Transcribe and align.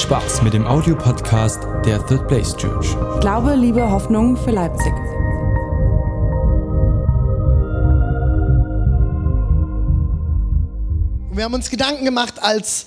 Spaß 0.00 0.42
mit 0.42 0.52
dem 0.52 0.66
Audiopodcast 0.66 1.60
der 1.84 2.04
Third 2.06 2.28
Place 2.28 2.56
Church. 2.56 2.96
Glaube, 3.20 3.54
Liebe, 3.54 3.90
Hoffnung 3.90 4.36
für 4.36 4.50
Leipzig. 4.50 4.92
Wir 11.32 11.44
haben 11.44 11.54
uns 11.54 11.70
Gedanken 11.70 12.04
gemacht 12.04 12.34
als, 12.42 12.86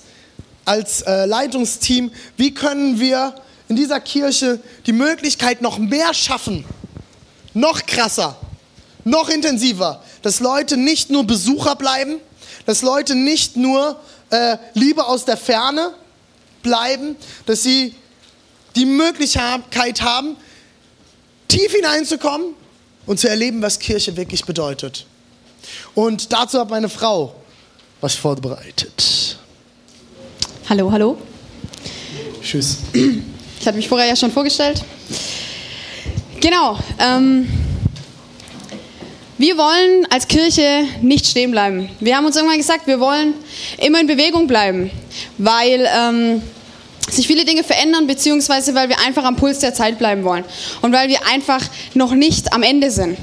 als 0.64 1.02
äh, 1.02 1.26
Leitungsteam, 1.26 2.10
wie 2.36 2.54
können 2.54 3.00
wir 3.00 3.34
in 3.68 3.76
dieser 3.76 4.00
Kirche 4.00 4.60
die 4.86 4.92
Möglichkeit 4.92 5.62
noch 5.62 5.78
mehr 5.78 6.14
schaffen, 6.14 6.64
noch 7.54 7.86
krasser, 7.86 8.36
noch 9.04 9.28
intensiver, 9.28 10.02
dass 10.22 10.40
Leute 10.40 10.76
nicht 10.76 11.10
nur 11.10 11.24
Besucher 11.24 11.76
bleiben, 11.76 12.16
dass 12.66 12.82
Leute 12.82 13.14
nicht 13.14 13.56
nur 13.56 14.00
äh, 14.30 14.56
Liebe 14.74 15.06
aus 15.06 15.24
der 15.24 15.36
Ferne 15.36 15.92
bleiben, 16.62 17.16
dass 17.46 17.62
sie 17.62 17.94
die 18.76 18.86
Möglichkeit 18.86 20.02
haben, 20.02 20.36
tief 21.48 21.72
hineinzukommen 21.72 22.54
und 23.06 23.18
zu 23.18 23.28
erleben, 23.28 23.62
was 23.62 23.78
Kirche 23.78 24.16
wirklich 24.16 24.44
bedeutet. 24.44 25.06
Und 25.94 26.32
dazu 26.32 26.58
hat 26.60 26.70
meine 26.70 26.88
Frau 26.88 27.34
was 28.00 28.14
vorbereitet. 28.14 29.38
Hallo, 30.68 30.90
hallo. 30.90 31.18
Tschüss. 32.42 32.78
Ich 33.60 33.66
hatte 33.66 33.76
mich 33.76 33.88
vorher 33.88 34.08
ja 34.08 34.16
schon 34.16 34.30
vorgestellt. 34.30 34.82
Genau. 36.40 36.78
Ähm, 36.98 37.46
wir 39.40 39.56
wollen 39.56 40.06
als 40.10 40.28
Kirche 40.28 40.84
nicht 41.00 41.26
stehen 41.26 41.50
bleiben. 41.50 41.88
Wir 41.98 42.14
haben 42.14 42.26
uns 42.26 42.36
irgendwann 42.36 42.58
gesagt, 42.58 42.86
wir 42.86 43.00
wollen 43.00 43.32
immer 43.78 43.98
in 43.98 44.06
Bewegung 44.06 44.46
bleiben, 44.46 44.90
weil 45.38 45.88
ähm, 45.96 46.42
sich 47.10 47.26
viele 47.26 47.46
Dinge 47.46 47.64
verändern, 47.64 48.06
beziehungsweise 48.06 48.74
weil 48.74 48.90
wir 48.90 49.00
einfach 49.00 49.24
am 49.24 49.36
Puls 49.36 49.60
der 49.60 49.72
Zeit 49.72 49.96
bleiben 49.98 50.24
wollen 50.24 50.44
und 50.82 50.92
weil 50.92 51.08
wir 51.08 51.26
einfach 51.26 51.62
noch 51.94 52.12
nicht 52.12 52.52
am 52.52 52.62
Ende 52.62 52.90
sind. 52.90 53.16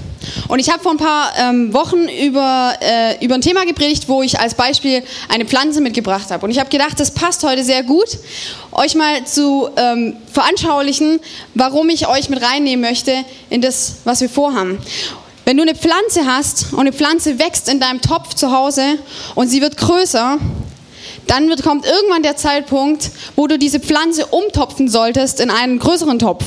Und 0.47 0.57
ich 0.57 0.71
habe 0.71 0.81
vor 0.81 0.93
ein 0.93 0.97
paar 0.97 1.33
ähm, 1.37 1.71
Wochen 1.71 2.07
über, 2.07 2.73
äh, 2.81 3.23
über 3.23 3.35
ein 3.35 3.41
Thema 3.41 3.65
gepredigt, 3.65 4.09
wo 4.09 4.23
ich 4.23 4.39
als 4.39 4.55
Beispiel 4.55 5.03
eine 5.29 5.45
Pflanze 5.45 5.81
mitgebracht 5.81 6.31
habe. 6.31 6.43
Und 6.43 6.49
ich 6.49 6.57
habe 6.57 6.71
gedacht, 6.71 6.99
das 6.99 7.11
passt 7.11 7.43
heute 7.43 7.63
sehr 7.63 7.83
gut, 7.83 8.07
euch 8.71 8.95
mal 8.95 9.23
zu 9.25 9.69
ähm, 9.77 10.17
veranschaulichen, 10.33 11.19
warum 11.53 11.89
ich 11.89 12.07
euch 12.07 12.29
mit 12.29 12.41
reinnehmen 12.41 12.81
möchte 12.81 13.13
in 13.51 13.61
das, 13.61 13.97
was 14.03 14.19
wir 14.19 14.29
vorhaben. 14.29 14.79
Wenn 15.47 15.55
du 15.55 15.63
eine 15.63 15.75
Pflanze 15.75 16.25
hast 16.25 16.73
und 16.73 16.81
eine 16.81 16.91
Pflanze 16.91 17.39
wächst 17.39 17.69
in 17.69 17.79
deinem 17.79 18.01
Topf 18.01 18.33
zu 18.33 18.51
Hause 18.51 18.83
und 19.33 19.47
sie 19.47 19.61
wird 19.61 19.77
größer, 19.77 20.39
dann 21.25 21.47
wird, 21.47 21.63
kommt 21.63 21.85
irgendwann 21.85 22.21
der 22.21 22.35
Zeitpunkt, 22.35 23.11
wo 23.37 23.47
du 23.47 23.57
diese 23.57 23.79
Pflanze 23.79 24.25
umtopfen 24.25 24.89
solltest 24.89 25.39
in 25.39 25.49
einen 25.49 25.79
größeren 25.79 26.19
Topf. 26.19 26.43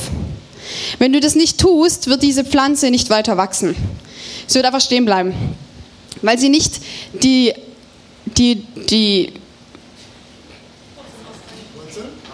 Wenn 0.99 1.13
du 1.13 1.19
das 1.19 1.33
nicht 1.33 1.59
tust, 1.59 2.09
wird 2.09 2.21
diese 2.21 2.45
Pflanze 2.45 2.91
nicht 2.91 3.09
weiter 3.09 3.37
wachsen. 3.37 3.75
Sie 4.45 4.53
wird 4.53 4.67
einfach 4.67 4.81
stehen 4.81 5.05
bleiben, 5.05 5.33
weil 6.21 6.37
sie 6.37 6.49
nicht 6.49 6.73
die, 7.23 7.53
die, 8.37 8.67
die 8.87 9.33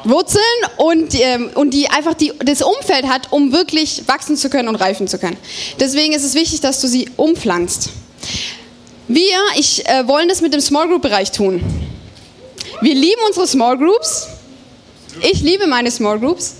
Wurzeln 0.09 0.44
und, 0.77 1.13
ähm, 1.19 1.50
und 1.55 1.73
die 1.73 1.89
einfach 1.89 2.13
die, 2.13 2.31
das 2.39 2.61
Umfeld 2.61 3.08
hat, 3.08 3.31
um 3.31 3.52
wirklich 3.52 4.03
wachsen 4.08 4.38
zu 4.38 4.49
können 4.49 4.69
und 4.69 4.75
reifen 4.75 5.08
zu 5.08 5.17
können. 5.17 5.38
Deswegen 5.80 6.14
ist 6.14 6.23
es 6.23 6.33
wichtig, 6.33 6.61
dass 6.61 6.81
du 6.81 6.88
sie 6.88 7.09
umpflanzt. 7.17 7.89
Wir, 9.08 9.38
ich 9.55 9.86
äh, 9.88 10.08
wollen 10.08 10.27
das 10.27 10.41
mit 10.41 10.53
dem 10.53 10.61
Small 10.61 10.88
Group 10.88 11.02
Bereich 11.02 11.31
tun. 11.31 11.61
Wir 12.81 12.93
lieben 12.93 13.21
unsere 13.27 13.48
Small 13.48 13.77
Groups. 13.77 14.27
Ich 15.21 15.42
liebe 15.42 15.67
meine 15.67 15.89
Small 15.92 16.20
Groups. 16.20 16.55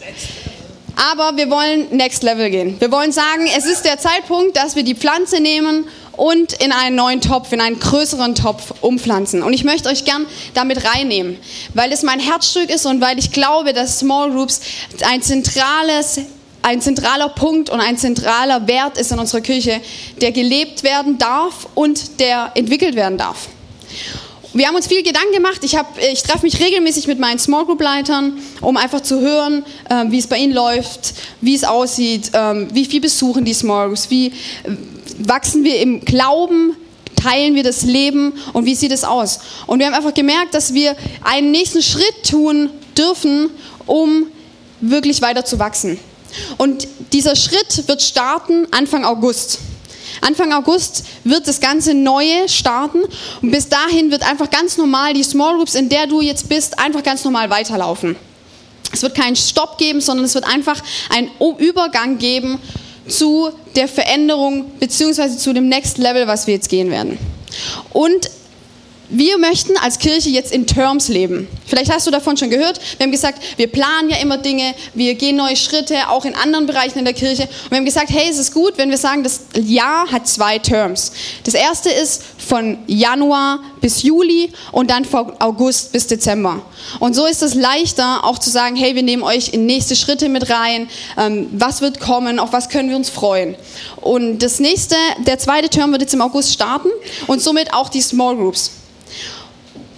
Aber 0.96 1.38
wir 1.38 1.50
wollen 1.50 1.96
Next 1.96 2.24
Level 2.24 2.50
gehen. 2.50 2.76
Wir 2.80 2.92
wollen 2.92 3.12
sagen, 3.12 3.48
es 3.56 3.66
ist 3.66 3.86
der 3.86 4.00
Zeitpunkt, 4.00 4.58
dass 4.58 4.76
wir 4.76 4.84
die 4.84 4.96
Pflanze 4.96 5.40
nehmen 5.40 5.86
und 6.18 6.54
in 6.54 6.72
einen 6.72 6.96
neuen 6.96 7.22
Topf, 7.22 7.54
in 7.54 7.62
einen 7.62 7.80
größeren 7.80 8.36
Topf 8.36 8.74
umpflanzen. 8.82 9.44
Und 9.44 9.54
ich 9.54 9.64
möchte 9.64 9.88
euch 9.88 10.04
gern 10.04 10.26
damit 10.54 10.84
reinnehmen, 10.84 11.38
weil 11.74 11.92
es 11.92 12.04
mein 12.04 12.20
Herzstück 12.20 12.70
ist 12.70 12.86
und 12.86 13.00
weil 13.00 13.18
ich 13.18 13.32
glaube, 13.32 13.72
dass 13.72 14.00
Small 14.00 14.32
Groups 14.32 14.60
ein 15.10 15.22
zentrales 15.22 16.20
ein 16.64 16.82
zentraler 16.82 17.30
Punkt 17.30 17.70
und 17.70 17.80
ein 17.80 17.98
zentraler 17.98 18.68
Wert 18.68 18.98
ist 18.98 19.14
in 19.14 19.20
unserer 19.20 19.40
Kirche, 19.40 19.80
der 20.20 20.34
gelebt 20.34 20.84
werden 20.84 21.18
darf 21.18 21.68
und 21.76 22.20
der 22.20 22.52
entwickelt 22.56 22.96
werden 22.96 23.18
darf. 23.18 23.48
Wir 24.54 24.68
haben 24.68 24.76
uns 24.76 24.88
viel 24.88 25.04
Gedanken 25.04 25.34
gemacht. 25.34 25.60
Ich, 25.62 25.78
ich 26.12 26.24
treffe 26.24 26.44
mich 26.44 26.60
regelmäßig 26.60 27.08
mit 27.08 27.20
meinen 27.20 27.38
Small 27.38 27.66
Group 27.66 27.80
Leitern, 27.80 28.40
um 28.60 28.76
einfach 28.76 29.02
zu 29.02 29.22
hören, 29.22 29.64
äh, 29.90 30.06
wie 30.08 30.18
es 30.18 30.28
bei 30.28 30.40
ihnen 30.40 30.54
läuft, 30.54 31.14
wie 31.42 31.56
es 31.56 31.64
aussieht, 31.64 32.34
äh, 32.34 32.66
wie 32.74 32.86
viel 32.86 33.00
besuchen 33.00 33.46
die 33.46 33.54
Small 33.54 33.88
Groups, 33.88 34.10
wie 34.10 34.34
wachsen 35.18 35.64
wir 35.64 35.80
im 35.80 36.02
Glauben, 36.04 36.76
teilen 37.16 37.56
wir 37.56 37.64
das 37.64 37.84
Leben 37.84 38.34
und 38.54 38.66
wie 38.66 38.76
sieht 38.76 38.92
es 38.92 39.04
aus. 39.04 39.40
Und 39.66 39.80
wir 39.80 39.88
haben 39.88 39.94
einfach 39.94 40.14
gemerkt, 40.14 40.54
dass 40.54 40.74
wir 40.74 40.96
einen 41.24 41.52
nächsten 41.52 41.82
Schritt 41.82 42.30
tun 42.30 42.70
dürfen, 42.98 43.50
um 43.86 44.28
wirklich 44.82 45.22
weiter 45.22 45.44
zu 45.44 45.60
wachsen. 45.60 46.00
Und 46.58 46.88
dieser 47.14 47.36
Schritt 47.36 47.88
wird 47.88 48.02
starten 48.02 48.68
Anfang 48.72 49.06
August. 49.06 49.60
Anfang 50.22 50.52
August 50.54 51.04
wird 51.24 51.48
das 51.48 51.60
ganze 51.60 51.94
Neue 51.94 52.50
starten 52.50 53.00
und 53.42 53.52
bis 53.52 53.70
dahin 53.70 54.10
wird 54.10 54.28
einfach 54.28 54.50
ganz 54.50 54.78
normal 54.78 55.14
die 55.14 55.24
Small 55.24 55.56
Groups, 55.58 55.76
in 55.76 55.90
der 55.90 56.08
du 56.08 56.22
jetzt 56.22 56.50
bist, 56.50 56.80
einfach 56.80 57.04
ganz 57.04 57.24
normal 57.24 57.50
weiterlaufen. 57.50 58.16
Es 58.92 59.04
wird 59.04 59.16
keinen 59.16 59.36
Stopp 59.36 59.78
geben, 59.78 60.02
sondern 60.02 60.26
es 60.26 60.34
wird 60.34 60.46
einfach 60.46 60.82
einen 61.10 61.30
Übergang 61.60 62.18
geben 62.18 62.60
zu 63.08 63.50
der 63.76 63.88
Veränderung 63.88 64.66
beziehungsweise 64.80 65.38
zu 65.38 65.54
dem 65.54 65.70
Next 65.70 65.98
Level, 65.98 66.28
was 66.28 66.48
wir 66.48 66.54
jetzt 66.54 66.70
gehen 66.70 66.92
werden. 66.92 67.18
Und 67.92 68.30
wir 69.10 69.38
möchten 69.38 69.78
als 69.78 70.00
Kirche 70.00 70.30
jetzt 70.30 70.52
in 70.52 70.68
Terms 70.68 71.08
leben. 71.08 71.48
Vielleicht 71.66 71.92
hast 71.92 72.08
du 72.08 72.12
davon 72.12 72.36
schon 72.36 72.50
gehört. 72.50 72.80
Wir 72.98 73.06
haben 73.06 73.12
gesagt, 73.12 73.42
wir 73.58 73.68
planen 73.68 74.10
ja 74.10 74.18
immer 74.18 74.38
Dinge, 74.38 74.76
wir 74.94 75.16
gehen 75.16 75.38
neue 75.38 75.56
Schritte, 75.56 76.10
auch 76.10 76.26
in 76.26 76.36
anderen 76.36 76.66
Bereichen 76.66 77.00
in 77.00 77.06
der 77.06 77.14
Kirche. 77.14 77.44
Und 77.44 77.72
wir 77.72 77.78
haben 77.78 77.86
gesagt, 77.86 78.10
hey, 78.10 78.28
es 78.30 78.38
ist 78.38 78.54
gut, 78.54 78.74
wenn 78.78 78.90
wir 78.90 78.98
sagen, 78.98 79.24
das 79.24 79.42
Jahr 79.56 80.12
hat 80.12 80.28
zwei 80.28 80.60
Terms. 80.60 81.12
Das 81.44 81.54
erste 81.54 81.90
ist 81.90 82.22
von 82.38 82.78
Januar 82.88 83.60
bis 83.82 84.04
Juli 84.04 84.52
und 84.72 84.90
dann 84.90 85.06
von 85.06 85.34
August 85.40 85.92
bis 85.92 86.08
Dezember. 86.08 86.62
Und 87.00 87.16
so 87.16 87.26
ist 87.26 87.44
es 87.44 87.54
leichter, 87.54 88.24
auch 88.24 88.40
zu 88.40 88.50
sagen, 88.50 88.76
hey, 88.76 88.96
wir 88.96 89.04
nehmen 89.04 89.24
euch 89.24 89.54
in 89.54 89.66
nächste 89.66 89.96
Schritte 89.96 90.30
mit 90.30 90.50
rein. 90.50 90.90
Ähm, 91.18 91.48
was 91.54 91.82
wird 91.82 92.00
kommen? 92.00 92.40
Auf 92.40 92.54
was 92.54 92.70
können 92.70 92.90
wir 92.90 92.96
uns 92.98 93.10
freuen? 93.10 93.56
Und 93.98 94.40
das 94.40 94.60
nächste, 94.60 94.96
der 95.26 95.40
zweite 95.40 95.70
Term 95.70 95.92
wird 95.92 96.02
jetzt 96.02 96.14
im 96.14 96.22
August 96.22 96.54
starten 96.54 96.90
und 97.28 97.42
somit 97.42 97.74
auch 97.74 97.90
die 97.90 98.02
Small 98.02 98.36
Groups. 98.36 98.72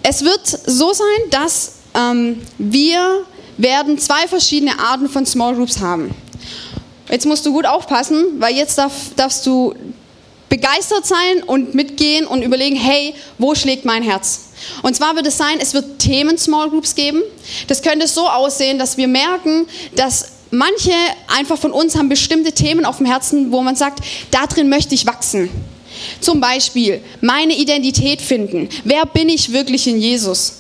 Es 0.04 0.24
wird 0.24 0.46
so 0.48 0.94
sein, 0.94 1.30
dass 1.32 1.74
ähm, 1.94 2.42
wir 2.58 3.26
werden 3.58 3.98
zwei 3.98 4.28
verschiedene 4.28 4.80
Arten 4.80 5.10
von 5.10 5.26
Small 5.26 5.56
Groups 5.56 5.80
haben. 5.80 6.16
Jetzt 7.10 7.26
musst 7.26 7.46
du 7.46 7.52
gut 7.52 7.66
aufpassen, 7.66 8.40
weil 8.40 8.56
jetzt 8.56 8.78
darf, 8.78 8.94
darfst 9.16 9.46
du 9.46 9.74
begeistert 10.48 11.06
sein 11.06 11.44
und 11.46 11.76
mitgehen 11.76 12.26
und 12.26 12.42
überlegen, 12.42 12.76
hey, 12.76 13.14
wo 13.38 13.56
schlägt 13.56 13.86
mein 13.86 14.04
Herz? 14.04 14.50
Und 14.82 14.96
zwar 14.96 15.16
wird 15.16 15.28
es 15.28 15.38
sein, 15.38 15.60
es 15.60 15.74
wird 15.74 16.00
Themen-Small 16.00 16.70
Groups 16.70 16.96
geben. 16.96 17.22
Das 17.68 17.82
könnte 17.82 18.08
so 18.08 18.28
aussehen, 18.28 18.80
dass 18.80 18.98
wir 18.98 19.08
merken, 19.08 19.68
dass 19.96 20.32
manche 20.52 20.94
einfach 21.28 21.58
von 21.58 21.72
uns 21.72 21.96
haben 21.96 22.10
bestimmte 22.10 22.52
Themen 22.52 22.86
auf 22.86 22.98
dem 22.98 23.06
Herzen, 23.06 23.52
wo 23.52 23.62
man 23.62 23.76
sagt, 23.76 24.04
da 24.32 24.48
drin 24.48 24.70
möchte 24.70 24.96
ich 24.96 25.06
wachsen. 25.06 25.50
Zum 26.22 26.40
Beispiel 26.40 27.02
meine 27.22 27.56
Identität 27.56 28.22
finden. 28.22 28.70
Wer 28.84 29.06
bin 29.06 29.30
ich 29.30 29.52
wirklich 29.52 29.88
in 29.88 30.00
Jesus? 30.00 30.60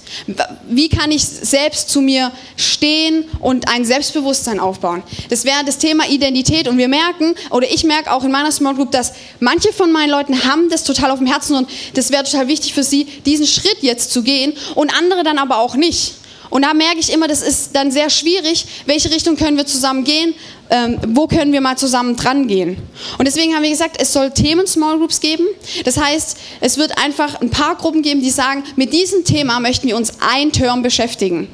Wie 0.67 0.89
kann 0.89 1.11
ich 1.11 1.23
selbst 1.23 1.89
zu 1.89 2.01
mir 2.01 2.31
stehen 2.57 3.25
und 3.39 3.67
ein 3.69 3.85
Selbstbewusstsein 3.85 4.59
aufbauen? 4.59 5.03
Das 5.29 5.45
wäre 5.45 5.63
das 5.65 5.77
Thema 5.77 6.07
Identität 6.09 6.67
und 6.67 6.77
wir 6.77 6.87
merken, 6.87 7.35
oder 7.51 7.71
ich 7.71 7.83
merke 7.83 8.11
auch 8.11 8.23
in 8.23 8.31
meiner 8.31 8.51
Small 8.51 8.75
Group, 8.75 8.91
dass 8.91 9.13
manche 9.39 9.71
von 9.71 9.91
meinen 9.91 10.09
Leuten 10.09 10.45
haben 10.45 10.69
das 10.69 10.83
total 10.83 11.11
auf 11.11 11.19
dem 11.19 11.27
Herzen 11.27 11.55
und 11.55 11.69
das 11.93 12.11
wäre 12.11 12.23
total 12.23 12.47
wichtig 12.47 12.73
für 12.73 12.83
sie, 12.83 13.05
diesen 13.25 13.45
Schritt 13.45 13.77
jetzt 13.81 14.11
zu 14.11 14.23
gehen 14.23 14.53
und 14.75 14.95
andere 14.97 15.23
dann 15.23 15.37
aber 15.37 15.59
auch 15.59 15.75
nicht. 15.75 16.15
Und 16.49 16.63
da 16.63 16.73
merke 16.73 16.99
ich 16.99 17.11
immer, 17.11 17.27
das 17.27 17.41
ist 17.41 17.75
dann 17.75 17.91
sehr 17.91 18.09
schwierig, 18.09 18.65
welche 18.85 19.11
Richtung 19.11 19.35
können 19.35 19.57
wir 19.57 19.65
zusammen 19.65 20.03
gehen, 20.03 20.33
ähm, 20.71 20.99
wo 21.09 21.27
können 21.27 21.51
wir 21.51 21.61
mal 21.61 21.77
zusammen 21.77 22.15
dran 22.15 22.47
gehen. 22.47 22.77
Und 23.17 23.27
deswegen 23.27 23.53
haben 23.53 23.63
wir 23.63 23.69
gesagt, 23.69 23.97
es 24.01 24.13
soll 24.13 24.31
Themen-Small 24.31 24.97
Groups 24.97 25.19
geben. 25.19 25.45
Das 25.85 25.97
heißt, 25.97 26.37
es 26.61 26.77
wird 26.77 26.97
einfach 26.97 27.39
ein 27.41 27.49
paar 27.49 27.75
Gruppen 27.75 28.01
geben, 28.01 28.21
die 28.21 28.31
sagen, 28.31 28.63
mit 28.75 28.93
diesem 28.93 29.23
Thema 29.23 29.59
möchten 29.59 29.87
wir 29.87 29.95
uns 29.95 30.13
ein 30.19 30.51
Term 30.51 30.81
beschäftigen. 30.81 31.47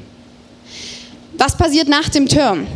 Was 1.38 1.56
passiert 1.56 1.88
nach 1.88 2.08
dem 2.08 2.28
Term? 2.28 2.66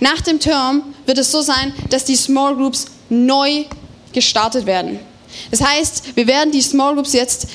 Nach 0.00 0.20
dem 0.20 0.40
Term 0.40 0.82
wird 1.06 1.18
es 1.18 1.30
so 1.30 1.40
sein, 1.40 1.72
dass 1.90 2.04
die 2.04 2.16
Small 2.16 2.54
Groups 2.56 2.86
neu 3.08 3.64
gestartet 4.12 4.66
werden. 4.66 4.98
Das 5.50 5.60
heißt, 5.60 6.16
wir 6.16 6.26
werden 6.26 6.50
die 6.50 6.62
Small 6.62 6.94
Groups 6.94 7.12
jetzt 7.12 7.46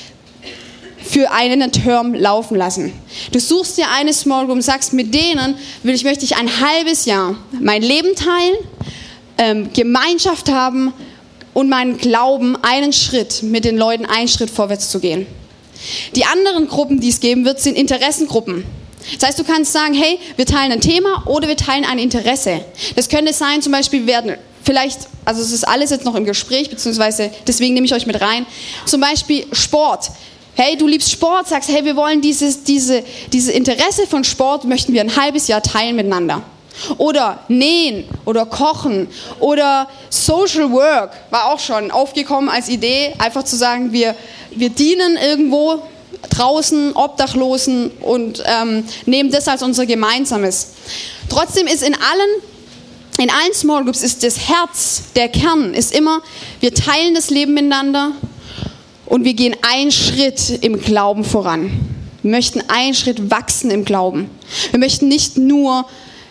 für 1.12 1.30
einen 1.30 1.70
Term 1.72 2.14
laufen 2.14 2.56
lassen. 2.56 2.90
Du 3.32 3.38
suchst 3.38 3.76
dir 3.76 3.90
eine 3.90 4.14
Small 4.14 4.46
Group 4.46 4.56
und 4.56 4.62
sagst, 4.62 4.94
mit 4.94 5.14
denen 5.14 5.56
will 5.82 5.94
ich, 5.94 6.04
möchte 6.04 6.24
ich 6.24 6.36
ein 6.36 6.48
halbes 6.60 7.04
Jahr 7.04 7.36
mein 7.60 7.82
Leben 7.82 8.14
teilen, 8.16 8.56
ähm, 9.36 9.70
Gemeinschaft 9.74 10.50
haben 10.50 10.94
und 11.52 11.68
meinen 11.68 11.98
Glauben 11.98 12.56
einen 12.62 12.94
Schritt 12.94 13.42
mit 13.42 13.66
den 13.66 13.76
Leuten 13.76 14.06
einen 14.06 14.26
Schritt 14.26 14.48
vorwärts 14.48 14.88
zu 14.90 15.00
gehen. 15.00 15.26
Die 16.16 16.24
anderen 16.24 16.66
Gruppen, 16.66 16.98
die 16.98 17.10
es 17.10 17.20
geben 17.20 17.44
wird, 17.44 17.60
sind 17.60 17.76
Interessengruppen. 17.76 18.64
Das 19.18 19.28
heißt, 19.28 19.38
du 19.38 19.44
kannst 19.44 19.70
sagen, 19.70 19.92
hey, 19.92 20.18
wir 20.36 20.46
teilen 20.46 20.72
ein 20.72 20.80
Thema 20.80 21.24
oder 21.26 21.46
wir 21.46 21.58
teilen 21.58 21.84
ein 21.84 21.98
Interesse. 21.98 22.64
Das 22.96 23.10
könnte 23.10 23.34
sein, 23.34 23.60
zum 23.60 23.72
Beispiel, 23.72 24.06
werden 24.06 24.36
vielleicht, 24.64 25.00
also 25.26 25.42
es 25.42 25.52
ist 25.52 25.68
alles 25.68 25.90
jetzt 25.90 26.06
noch 26.06 26.14
im 26.14 26.24
Gespräch, 26.24 26.70
beziehungsweise 26.70 27.30
deswegen 27.46 27.74
nehme 27.74 27.84
ich 27.84 27.92
euch 27.92 28.06
mit 28.06 28.18
rein. 28.18 28.46
Zum 28.86 29.02
Beispiel 29.02 29.44
Sport. 29.52 30.10
Hey, 30.54 30.76
du 30.76 30.86
liebst 30.86 31.10
Sport, 31.10 31.48
sagst, 31.48 31.70
hey, 31.70 31.82
wir 31.82 31.96
wollen 31.96 32.20
dieses, 32.20 32.62
diese, 32.62 33.02
diese 33.32 33.52
Interesse 33.52 34.06
von 34.06 34.22
Sport, 34.22 34.64
möchten 34.64 34.92
wir 34.92 35.00
ein 35.00 35.16
halbes 35.16 35.48
Jahr 35.48 35.62
teilen 35.62 35.96
miteinander. 35.96 36.42
Oder 36.98 37.40
nähen 37.48 38.04
oder 38.24 38.44
kochen 38.44 39.08
oder 39.40 39.88
Social 40.10 40.70
Work 40.72 41.12
war 41.30 41.52
auch 41.52 41.58
schon 41.58 41.90
aufgekommen 41.90 42.48
als 42.48 42.68
Idee, 42.68 43.14
einfach 43.18 43.44
zu 43.44 43.56
sagen, 43.56 43.92
wir, 43.92 44.14
wir 44.50 44.70
dienen 44.70 45.16
irgendwo 45.16 45.82
draußen, 46.30 46.94
Obdachlosen 46.94 47.90
und 48.00 48.42
ähm, 48.46 48.84
nehmen 49.06 49.30
das 49.30 49.48
als 49.48 49.62
unser 49.62 49.86
Gemeinsames. 49.86 50.68
Trotzdem 51.28 51.66
ist 51.66 51.82
in 51.82 51.94
allen 51.94 52.42
in 53.18 53.30
allen 53.30 53.54
Small 53.54 53.84
Groups 53.84 54.02
ist 54.02 54.22
das 54.24 54.48
Herz, 54.48 55.02
der 55.14 55.28
Kern 55.28 55.74
ist 55.74 55.94
immer, 55.94 56.22
wir 56.60 56.74
teilen 56.74 57.14
das 57.14 57.30
Leben 57.30 57.54
miteinander 57.54 58.12
und 59.12 59.26
wir 59.26 59.34
gehen 59.34 59.54
einen 59.60 59.92
Schritt 59.92 60.60
im 60.62 60.80
Glauben 60.80 61.22
voran. 61.22 61.70
Wir 62.22 62.30
möchten 62.30 62.62
einen 62.68 62.94
Schritt 62.94 63.30
wachsen 63.30 63.70
im 63.70 63.84
Glauben. 63.84 64.30
Wir 64.70 64.78
möchten 64.78 65.06
nicht 65.06 65.36
nur 65.36 65.84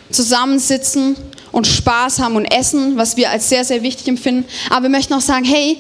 zusammensitzen 0.10 1.16
und 1.52 1.68
Spaß 1.68 2.18
haben 2.18 2.36
und 2.36 2.46
essen, 2.46 2.98
was 2.98 3.18
wir 3.18 3.30
als 3.30 3.50
sehr, 3.50 3.64
sehr 3.66 3.84
wichtig 3.84 4.08
empfinden, 4.08 4.46
aber 4.72 4.84
wir 4.84 4.90
möchten 4.90 5.14
auch 5.14 5.22
sagen, 5.22 5.46
hey, 5.46 5.78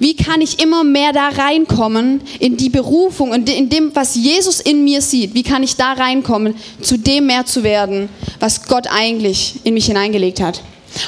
wie 0.00 0.16
kann 0.16 0.40
ich 0.40 0.60
immer 0.60 0.82
mehr 0.82 1.12
da 1.12 1.28
reinkommen 1.28 2.20
in 2.40 2.56
die 2.56 2.70
Berufung, 2.70 3.32
in 3.32 3.68
dem, 3.68 3.94
was 3.94 4.16
Jesus 4.16 4.58
in 4.58 4.82
mir 4.82 5.00
sieht? 5.00 5.34
Wie 5.34 5.44
kann 5.44 5.62
ich 5.62 5.76
da 5.76 5.92
reinkommen, 5.92 6.56
zu 6.80 6.96
dem 6.96 7.26
mehr 7.26 7.46
zu 7.46 7.62
werden, 7.62 8.08
was 8.40 8.64
Gott 8.64 8.88
eigentlich 8.90 9.60
in 9.62 9.74
mich 9.74 9.86
hineingelegt 9.86 10.40
hat? 10.40 10.60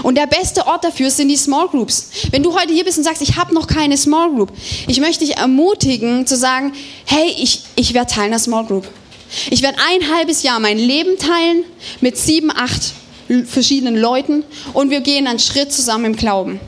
Und 0.02 0.16
der 0.16 0.26
beste 0.26 0.66
Ort 0.66 0.84
dafür 0.84 1.10
sind 1.10 1.28
die 1.28 1.36
Small 1.36 1.68
Groups. 1.68 2.10
Wenn 2.30 2.42
du 2.42 2.54
heute 2.58 2.72
hier 2.72 2.84
bist 2.84 2.98
und 2.98 3.04
sagst, 3.04 3.22
ich 3.22 3.36
habe 3.36 3.54
noch 3.54 3.66
keine 3.66 3.96
Small 3.96 4.30
Group, 4.30 4.52
ich 4.86 5.00
möchte 5.00 5.24
dich 5.24 5.36
ermutigen 5.36 6.26
zu 6.26 6.36
sagen, 6.36 6.72
hey, 7.04 7.34
ich, 7.38 7.62
ich 7.76 7.94
werde 7.94 8.12
Teil 8.12 8.26
einer 8.26 8.38
Small 8.38 8.64
Group. 8.64 8.86
Ich 9.50 9.62
werde 9.62 9.78
ein 9.90 10.14
halbes 10.14 10.42
Jahr 10.42 10.60
mein 10.60 10.78
Leben 10.78 11.18
teilen 11.18 11.64
mit 12.00 12.16
sieben, 12.16 12.50
acht 12.50 12.92
verschiedenen 13.46 13.96
Leuten 13.96 14.44
und 14.74 14.90
wir 14.90 15.00
gehen 15.00 15.26
einen 15.26 15.38
Schritt 15.38 15.72
zusammen 15.72 16.06
im 16.06 16.16
Glauben. 16.16 16.60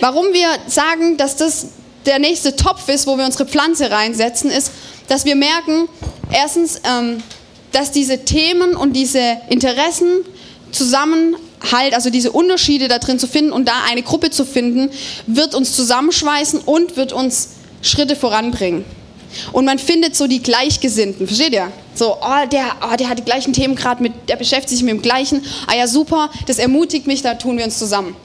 Warum 0.00 0.32
wir 0.32 0.48
sagen, 0.66 1.16
dass 1.16 1.36
das 1.36 1.68
der 2.06 2.18
nächste 2.18 2.56
Topf 2.56 2.88
ist, 2.88 3.06
wo 3.06 3.16
wir 3.16 3.24
unsere 3.24 3.46
Pflanze 3.46 3.90
reinsetzen, 3.90 4.50
ist, 4.50 4.72
dass 5.08 5.24
wir 5.24 5.36
merken, 5.36 5.88
erstens, 6.32 6.80
ähm, 6.84 7.22
dass 7.72 7.92
diese 7.92 8.24
Themen 8.24 8.74
und 8.74 8.94
diese 8.94 9.38
Interessen 9.48 10.24
Zusammenhalt, 10.72 11.94
also 11.94 12.10
diese 12.10 12.32
Unterschiede 12.32 12.88
da 12.88 12.98
drin 12.98 13.18
zu 13.18 13.26
finden 13.26 13.52
und 13.52 13.68
da 13.68 13.74
eine 13.88 14.02
Gruppe 14.02 14.30
zu 14.30 14.44
finden, 14.44 14.90
wird 15.26 15.54
uns 15.54 15.74
zusammenschweißen 15.74 16.60
und 16.60 16.96
wird 16.96 17.12
uns 17.12 17.50
Schritte 17.82 18.16
voranbringen. 18.16 18.84
Und 19.52 19.64
man 19.64 19.78
findet 19.78 20.16
so 20.16 20.26
die 20.26 20.42
Gleichgesinnten, 20.42 21.26
versteht 21.26 21.52
ihr? 21.52 21.70
So, 21.94 22.16
oh, 22.16 22.46
der, 22.50 22.64
oh, 22.82 22.96
der 22.96 23.08
hat 23.08 23.18
die 23.18 23.24
gleichen 23.24 23.52
Themen 23.52 23.76
gerade 23.76 24.02
mit, 24.02 24.12
der 24.28 24.36
beschäftigt 24.36 24.70
sich 24.70 24.82
mit 24.82 24.92
dem 24.92 25.02
gleichen. 25.02 25.44
Ah 25.66 25.76
ja, 25.76 25.86
super, 25.86 26.30
das 26.46 26.58
ermutigt 26.58 27.06
mich, 27.06 27.22
da 27.22 27.34
tun 27.34 27.56
wir 27.56 27.64
uns 27.64 27.78
zusammen. 27.78 28.16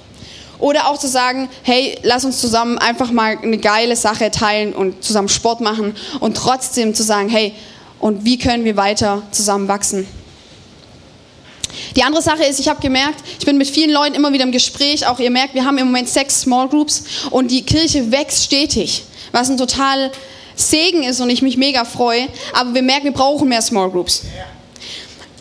Oder 0.57 0.87
auch 0.87 0.97
zu 0.97 1.07
sagen, 1.07 1.49
hey, 1.63 1.97
lass 2.03 2.25
uns 2.25 2.39
zusammen 2.39 2.77
einfach 2.77 3.11
mal 3.11 3.37
eine 3.41 3.57
geile 3.57 3.95
Sache 3.95 4.31
teilen 4.31 4.73
und 4.73 5.03
zusammen 5.03 5.29
Sport 5.29 5.61
machen 5.61 5.95
und 6.21 6.37
trotzdem 6.37 6.95
zu 6.95 7.03
sagen, 7.03 7.29
hey, 7.29 7.53
und 7.99 8.25
wie 8.25 8.37
können 8.37 8.63
wir 8.63 8.77
weiter 8.77 9.21
zusammen 9.31 9.67
wachsen? 9.67 10.07
Die 11.95 12.03
andere 12.03 12.21
Sache 12.21 12.43
ist, 12.43 12.59
ich 12.59 12.67
habe 12.67 12.81
gemerkt, 12.81 13.23
ich 13.39 13.45
bin 13.45 13.57
mit 13.57 13.67
vielen 13.67 13.91
Leuten 13.91 14.15
immer 14.15 14.31
wieder 14.33 14.43
im 14.43 14.51
Gespräch, 14.51 15.07
auch 15.07 15.19
ihr 15.19 15.31
merkt, 15.31 15.53
wir 15.53 15.65
haben 15.65 15.77
im 15.77 15.87
Moment 15.87 16.09
sechs 16.09 16.41
Small 16.41 16.67
Groups 16.67 17.03
und 17.31 17.51
die 17.51 17.63
Kirche 17.63 18.11
wächst 18.11 18.45
stetig, 18.45 19.03
was 19.31 19.49
ein 19.49 19.57
total 19.57 20.11
Segen 20.55 21.03
ist 21.03 21.19
und 21.19 21.29
ich 21.29 21.41
mich 21.41 21.57
mega 21.57 21.85
freue, 21.85 22.27
aber 22.53 22.73
wir 22.73 22.81
merken, 22.81 23.05
wir 23.05 23.11
brauchen 23.11 23.49
mehr 23.49 23.61
Small 23.61 23.89
Groups. 23.89 24.23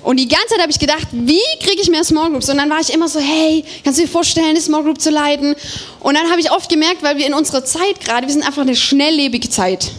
Und 0.03 0.19
die 0.19 0.29
ganze 0.29 0.49
Zeit 0.49 0.61
habe 0.61 0.71
ich 0.71 0.79
gedacht, 0.79 1.09
wie 1.13 1.41
kriege 1.61 1.81
ich 1.81 1.89
mehr 1.89 2.05
Small 2.05 2.31
Groups? 2.31 2.51
Und 2.51 2.59
dann 2.59 2.69
war 2.69 2.79
ich 2.79 2.93
immer 2.93 3.09
so, 3.09 3.21
hey, 3.21 3.65
kannst 3.83 3.99
du 3.99 4.05
dir 4.05 4.09
vorstellen, 4.09 4.49
eine 4.49 4.61
Small 4.61 4.83
Group 4.83 5.01
zu 5.01 5.09
leiten? 5.11 5.55
Und 6.01 6.15
dann 6.15 6.31
habe 6.31 6.41
ich 6.41 6.51
oft 6.51 6.69
gemerkt, 6.69 7.03
weil 7.03 7.17
wir 7.17 7.27
in 7.27 7.33
unserer 7.33 7.65
Zeit 7.65 8.01
gerade, 8.05 8.27
wir 8.27 8.33
sind 8.33 8.47
einfach 8.47 8.63
eine 8.63 8.77
schnelllebige 8.77 9.49
Zeit. 9.49 9.93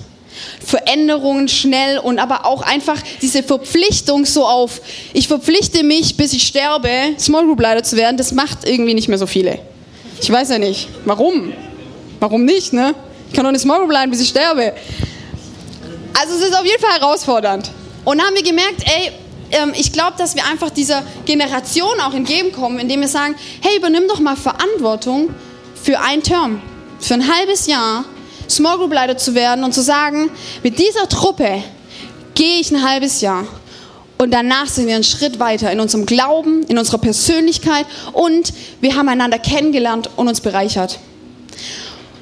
Veränderungen 0.66 1.48
schnell 1.48 2.00
und 2.00 2.18
aber 2.18 2.46
auch 2.46 2.62
einfach 2.62 3.02
diese 3.22 3.44
Verpflichtung 3.44 4.26
so 4.26 4.46
auf, 4.46 4.82
ich 5.14 5.28
verpflichte 5.28 5.84
mich, 5.84 6.18
bis 6.18 6.34
ich 6.34 6.48
sterbe, 6.48 6.90
Small 7.20 7.46
Group 7.46 7.62
Leiter 7.62 7.84
zu 7.84 7.96
werden, 7.96 8.18
das 8.18 8.32
macht 8.32 8.68
irgendwie 8.68 8.96
nicht 8.96 9.08
mehr 9.08 9.20
so 9.20 9.28
viele. 9.28 9.60
Ich 10.20 10.32
weiß 10.32 10.50
ja 10.50 10.58
nicht, 10.58 10.88
warum? 11.06 11.54
Warum 12.20 12.46
nicht, 12.46 12.74
ne? 12.74 12.96
Ich 13.30 13.36
kann 13.36 13.46
doch 13.46 13.52
nicht 13.52 13.62
Small 13.62 13.80
Group 13.80 13.92
leiten, 13.92 14.10
bis 14.10 14.22
ich 14.22 14.30
sterbe. 14.30 14.74
Also 16.20 16.36
es 16.36 16.50
ist 16.50 16.58
auf 16.58 16.66
jeden 16.66 16.82
Fall 16.82 17.00
herausfordernd. 17.00 17.70
Und 18.04 18.18
dann 18.18 18.28
haben 18.28 18.36
wir 18.36 18.44
gemerkt, 18.44 18.84
ey, 18.86 19.12
ähm, 19.52 19.74
ich 19.78 19.92
glaube, 19.92 20.14
dass 20.18 20.36
wir 20.36 20.46
einfach 20.46 20.72
dieser 20.72 21.04
Generation 21.26 22.00
auch 22.02 22.14
entgegenkommen, 22.14 22.80
indem 22.80 23.02
wir 23.02 23.08
sagen, 23.08 23.36
hey, 23.62 23.78
übernimm 23.78 24.08
doch 24.08 24.20
mal 24.20 24.36
Verantwortung 24.36 25.30
für 25.82 26.00
ein 26.00 26.24
Term, 26.24 26.62
für 27.00 27.16
ein 27.16 27.32
halbes 27.32 27.68
Jahr 27.68 28.06
Small 28.56 28.78
Group 28.78 28.94
Leiter 28.94 29.18
zu 29.18 29.36
werden 29.36 29.64
und 29.64 29.74
zu 29.74 29.82
sagen, 29.82 30.32
mit 30.64 30.80
dieser 30.80 31.10
Truppe 31.10 31.62
gehe 32.34 32.60
ich 32.60 32.72
ein 32.72 32.88
halbes 32.88 33.22
Jahr 33.22 33.46
und 34.18 34.32
danach 34.32 34.68
sind 34.68 34.88
wir 34.88 34.96
einen 34.96 35.04
Schritt 35.04 35.40
weiter 35.40 35.72
in 35.72 35.80
unserem 35.80 36.06
Glauben, 36.06 36.64
in 36.64 36.78
unserer 36.78 36.98
Persönlichkeit 36.98 37.86
und 38.14 38.54
wir 38.80 38.96
haben 38.96 39.10
einander 39.10 39.40
kennengelernt 39.40 40.10
und 40.16 40.30
uns 40.30 40.40
bereichert. 40.40 41.00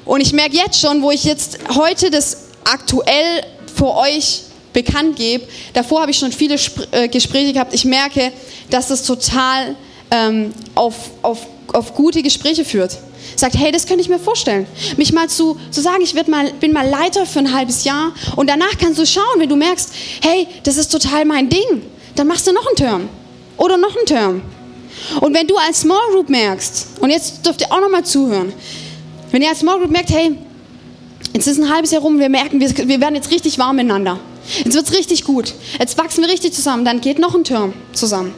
Und 0.04 0.20
ich 0.20 0.32
merke 0.32 0.56
jetzt 0.56 0.80
schon, 0.80 1.02
wo 1.02 1.10
ich 1.10 1.24
jetzt 1.24 1.58
heute 1.74 2.10
das 2.10 2.48
aktuell 2.64 3.44
vor 3.74 3.96
euch 3.96 4.42
bekannt 4.72 5.16
gebe. 5.16 5.46
Davor 5.72 6.02
habe 6.02 6.10
ich 6.10 6.18
schon 6.18 6.32
viele 6.32 6.56
äh, 6.90 7.08
Gespräche 7.08 7.52
gehabt. 7.52 7.72
Ich 7.72 7.84
merke, 7.84 8.32
dass 8.70 8.88
das 8.88 9.04
total 9.04 9.76
ähm, 10.10 10.52
auf, 10.74 10.94
auf, 11.22 11.46
auf 11.74 11.94
gute 11.94 12.22
Gespräche 12.22 12.64
führt. 12.64 12.98
Sagt, 13.36 13.56
hey, 13.56 13.72
das 13.72 13.86
könnte 13.86 14.02
ich 14.02 14.08
mir 14.08 14.18
vorstellen. 14.18 14.66
Mich 14.96 15.12
mal 15.12 15.28
zu, 15.28 15.58
zu 15.70 15.80
sagen, 15.80 16.02
ich 16.02 16.14
mal, 16.26 16.52
bin 16.54 16.72
mal 16.72 16.88
Leiter 16.88 17.26
für 17.26 17.40
ein 17.40 17.52
halbes 17.52 17.84
Jahr 17.84 18.12
und 18.36 18.48
danach 18.48 18.78
kannst 18.78 18.98
du 18.98 19.06
schauen, 19.06 19.38
wenn 19.38 19.48
du 19.48 19.56
merkst, 19.56 19.90
hey, 20.22 20.46
das 20.62 20.76
ist 20.76 20.92
total 20.92 21.24
mein 21.24 21.48
Ding, 21.48 21.82
dann 22.14 22.26
machst 22.26 22.46
du 22.46 22.52
noch 22.52 22.66
einen 22.66 22.76
Term 22.76 23.08
oder 23.56 23.76
noch 23.76 23.96
einen 23.96 24.06
Term. 24.06 24.42
Und 25.20 25.34
wenn 25.34 25.46
du 25.46 25.56
als 25.56 25.80
Small 25.80 26.12
Group 26.12 26.28
merkst, 26.28 26.86
und 27.00 27.10
jetzt 27.10 27.44
dürft 27.44 27.62
ihr 27.62 27.72
auch 27.72 27.80
noch 27.80 27.90
mal 27.90 28.04
zuhören, 28.04 28.52
wenn 29.32 29.42
ihr 29.42 29.48
als 29.48 29.60
Small 29.60 29.78
Group 29.78 29.90
merkt, 29.90 30.10
hey, 30.10 30.36
jetzt 31.32 31.46
ist 31.46 31.58
ein 31.58 31.72
halbes 31.72 31.90
Jahr 31.90 32.02
rum, 32.02 32.18
wir 32.18 32.28
merken, 32.28 32.60
wir, 32.60 32.70
wir 32.88 33.00
werden 33.00 33.16
jetzt 33.16 33.30
richtig 33.30 33.58
warm 33.58 33.76
miteinander. 33.76 34.20
Jetzt 34.64 34.74
wird 34.74 34.86
es 34.86 34.92
richtig 34.92 35.24
gut. 35.24 35.54
Jetzt 35.78 35.98
wachsen 35.98 36.22
wir 36.22 36.30
richtig 36.30 36.52
zusammen. 36.52 36.84
Dann 36.84 37.00
geht 37.00 37.18
noch 37.18 37.34
ein 37.34 37.44
Turm 37.44 37.72
zusammen. 37.92 38.34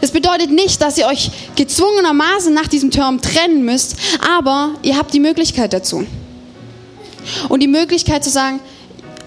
Das 0.00 0.10
bedeutet 0.10 0.50
nicht, 0.50 0.80
dass 0.80 0.98
ihr 0.98 1.06
euch 1.06 1.30
gezwungenermaßen 1.56 2.52
nach 2.52 2.68
diesem 2.68 2.90
Turm 2.90 3.20
trennen 3.20 3.64
müsst, 3.64 3.96
aber 4.36 4.74
ihr 4.82 4.96
habt 4.96 5.12
die 5.12 5.20
Möglichkeit 5.20 5.72
dazu. 5.72 6.06
Und 7.48 7.60
die 7.60 7.68
Möglichkeit 7.68 8.24
zu 8.24 8.30
sagen, 8.30 8.60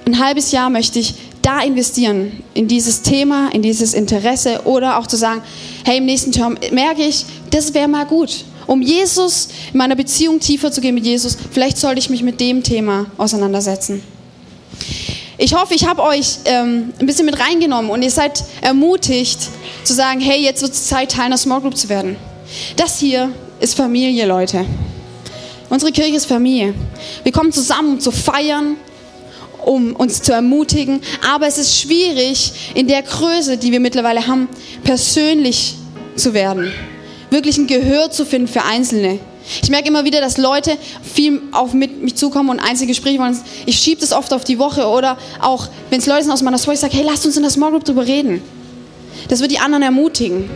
ein 0.05 0.19
halbes 0.19 0.51
Jahr 0.51 0.69
möchte 0.69 0.99
ich 0.99 1.15
da 1.41 1.61
investieren, 1.61 2.43
in 2.53 2.67
dieses 2.67 3.01
Thema, 3.01 3.49
in 3.53 3.61
dieses 3.61 3.93
Interesse 3.93 4.61
oder 4.65 4.97
auch 4.97 5.07
zu 5.07 5.17
sagen, 5.17 5.41
hey, 5.83 5.97
im 5.97 6.05
nächsten 6.05 6.31
Turm 6.31 6.57
merke 6.71 7.03
ich, 7.03 7.25
das 7.51 7.73
wäre 7.73 7.87
mal 7.87 8.05
gut. 8.05 8.45
Um 8.65 8.81
Jesus, 8.81 9.49
in 9.71 9.77
meiner 9.77 9.95
Beziehung 9.95 10.39
tiefer 10.39 10.71
zu 10.71 10.79
gehen 10.79 10.95
mit 10.95 11.05
Jesus, 11.05 11.37
vielleicht 11.51 11.77
sollte 11.77 11.99
ich 11.99 12.09
mich 12.09 12.23
mit 12.23 12.39
dem 12.39 12.63
Thema 12.63 13.07
auseinandersetzen. 13.17 14.01
Ich 15.37 15.55
hoffe, 15.55 15.73
ich 15.73 15.87
habe 15.87 16.03
euch 16.03 16.37
ähm, 16.45 16.93
ein 16.99 17.05
bisschen 17.07 17.25
mit 17.25 17.39
reingenommen 17.39 17.89
und 17.89 18.03
ihr 18.03 18.11
seid 18.11 18.43
ermutigt 18.61 19.39
zu 19.83 19.93
sagen, 19.93 20.19
hey, 20.19 20.43
jetzt 20.43 20.61
wird 20.61 20.73
es 20.73 20.87
Zeit, 20.87 21.11
Teil 21.11 21.25
einer 21.25 21.37
Small 21.37 21.61
Group 21.61 21.75
zu 21.75 21.89
werden. 21.89 22.17
Das 22.75 22.99
hier 22.99 23.31
ist 23.59 23.75
Familie, 23.75 24.27
Leute. 24.27 24.65
Unsere 25.69 25.91
Kirche 25.91 26.15
ist 26.15 26.27
Familie. 26.27 26.75
Wir 27.23 27.31
kommen 27.31 27.51
zusammen, 27.51 27.93
um 27.93 27.99
zu 27.99 28.11
feiern, 28.11 28.77
um 29.65 29.95
uns 29.95 30.21
zu 30.21 30.33
ermutigen. 30.33 31.01
Aber 31.33 31.47
es 31.47 31.57
ist 31.57 31.79
schwierig, 31.79 32.71
in 32.75 32.87
der 32.87 33.01
Größe, 33.01 33.57
die 33.57 33.71
wir 33.71 33.79
mittlerweile 33.79 34.27
haben, 34.27 34.47
persönlich 34.83 35.73
zu 36.15 36.35
werden. 36.35 36.71
Wirklich 37.31 37.57
ein 37.57 37.65
Gehör 37.65 38.11
zu 38.11 38.23
finden 38.23 38.47
für 38.47 38.63
Einzelne. 38.63 39.17
Ich 39.61 39.69
merke 39.69 39.87
immer 39.87 40.05
wieder, 40.05 40.21
dass 40.21 40.37
Leute 40.37 40.77
viel 41.01 41.41
auf 41.51 41.73
mit 41.73 42.01
mich 42.01 42.15
zukommen 42.15 42.49
und 42.49 42.59
Einzelgespräche 42.59 43.19
wollen. 43.19 43.37
Ich 43.65 43.77
schiebe 43.77 44.01
das 44.01 44.13
oft 44.13 44.33
auf 44.33 44.43
die 44.43 44.59
Woche 44.59 44.87
oder 44.87 45.17
auch, 45.41 45.67
wenn 45.89 45.99
es 45.99 46.05
Leute 46.05 46.23
sind 46.23 46.31
aus 46.31 46.41
meiner 46.41 46.57
Story, 46.57 46.75
ich 46.75 46.79
sage, 46.79 46.95
hey, 46.95 47.05
lasst 47.05 47.25
uns 47.25 47.35
in 47.35 47.43
der 47.43 47.51
Small 47.51 47.71
Group 47.71 47.83
drüber 47.83 48.05
reden. 48.05 48.41
Das 49.27 49.41
wird 49.41 49.51
die 49.51 49.59
anderen 49.59 49.83
ermutigen. 49.83 50.49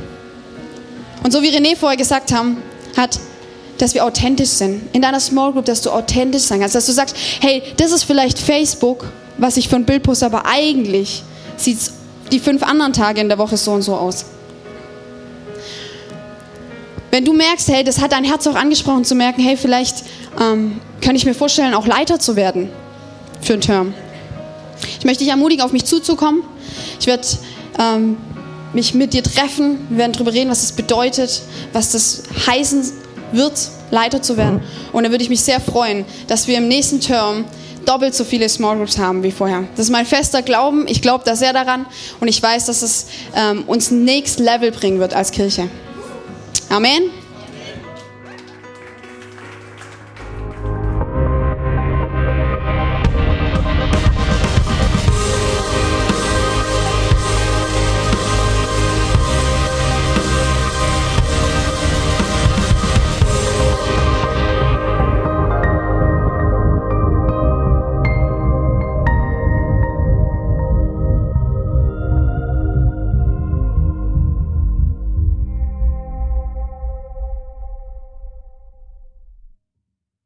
Und 1.23 1.31
so 1.31 1.41
wie 1.41 1.49
René 1.49 1.75
vorher 1.75 1.97
gesagt 1.97 2.33
haben, 2.33 2.57
hat, 2.95 3.19
dass 3.77 3.93
wir 3.93 4.05
authentisch 4.05 4.49
sind. 4.49 4.81
In 4.93 5.01
deiner 5.01 5.19
Small 5.19 5.51
Group, 5.53 5.65
dass 5.65 5.81
du 5.81 5.91
authentisch 5.91 6.43
sein 6.43 6.59
kannst. 6.59 6.75
Dass 6.75 6.85
du 6.85 6.91
sagst, 6.91 7.15
hey, 7.41 7.61
das 7.77 7.91
ist 7.91 8.03
vielleicht 8.03 8.39
Facebook, 8.39 9.05
was 9.37 9.57
ich 9.57 9.69
für 9.69 9.75
ein 9.75 9.85
Bild 9.85 10.03
poste, 10.03 10.25
aber 10.25 10.45
eigentlich 10.45 11.23
sieht 11.57 11.77
es 11.77 11.91
die 12.31 12.39
fünf 12.39 12.63
anderen 12.63 12.93
Tage 12.93 13.21
in 13.21 13.29
der 13.29 13.37
Woche 13.37 13.57
so 13.57 13.71
und 13.71 13.81
so 13.81 13.95
aus. 13.95 14.25
Wenn 17.17 17.25
du 17.25 17.33
merkst, 17.33 17.67
hey, 17.69 17.83
das 17.83 17.99
hat 17.99 18.11
dein 18.11 18.23
Herz 18.23 18.45
auch 18.45 18.53
angesprochen, 18.53 19.03
zu 19.03 19.15
merken, 19.15 19.41
hey, 19.41 19.57
vielleicht 19.57 20.03
ähm, 20.39 20.79
kann 21.01 21.15
ich 21.15 21.25
mir 21.25 21.33
vorstellen, 21.33 21.73
auch 21.73 21.87
Leiter 21.87 22.19
zu 22.19 22.35
werden 22.35 22.69
für 23.41 23.53
einen 23.53 23.61
Term. 23.63 23.95
Ich 24.99 25.03
möchte 25.03 25.23
dich 25.23 25.31
ermutigen, 25.31 25.65
auf 25.65 25.71
mich 25.71 25.83
zuzukommen. 25.85 26.43
Ich 26.99 27.07
werde 27.07 27.25
ähm, 27.79 28.17
mich 28.71 28.93
mit 28.93 29.15
dir 29.15 29.23
treffen. 29.23 29.87
Wir 29.89 29.97
werden 29.97 30.11
darüber 30.13 30.31
reden, 30.31 30.51
was 30.51 30.61
das 30.61 30.73
bedeutet, 30.73 31.41
was 31.73 31.91
das 31.91 32.21
heißen 32.45 32.91
wird, 33.31 33.67
Leiter 33.89 34.21
zu 34.21 34.37
werden. 34.37 34.61
Und 34.93 35.01
dann 35.01 35.11
würde 35.11 35.23
ich 35.23 35.31
mich 35.31 35.41
sehr 35.41 35.59
freuen, 35.59 36.05
dass 36.27 36.47
wir 36.47 36.59
im 36.59 36.67
nächsten 36.67 36.99
Term 36.99 37.45
doppelt 37.87 38.13
so 38.13 38.25
viele 38.25 38.47
Small 38.47 38.77
Groups 38.77 38.99
haben 38.99 39.23
wie 39.23 39.31
vorher. 39.31 39.63
Das 39.75 39.87
ist 39.87 39.91
mein 39.91 40.05
fester 40.05 40.43
Glauben. 40.43 40.85
Ich 40.87 41.01
glaube 41.01 41.23
da 41.25 41.35
sehr 41.35 41.53
daran 41.53 41.87
und 42.19 42.27
ich 42.27 42.43
weiß, 42.43 42.67
dass 42.67 42.83
es 42.83 43.07
ähm, 43.35 43.63
uns 43.65 43.89
Next 43.89 44.39
Level 44.39 44.69
bringen 44.71 44.99
wird 44.99 45.15
als 45.15 45.31
Kirche. 45.31 45.67
Amén. 46.69 47.16